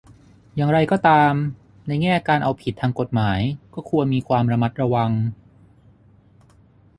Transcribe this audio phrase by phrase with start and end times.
[0.55, 1.33] อย่างก็ตาม
[1.87, 3.39] ในแง่การเอาผิดทางกฎหมาย
[3.73, 5.11] ก็ควรมีความระมัดระวัง